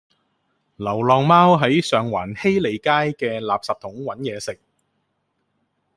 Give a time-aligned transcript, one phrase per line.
[0.77, 4.59] 流浪貓喺上環禧利街嘅垃圾桶搵野食